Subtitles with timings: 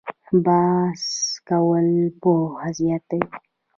[0.43, 1.05] بحث
[1.47, 1.87] کول
[2.21, 3.27] پوهه زیاتوي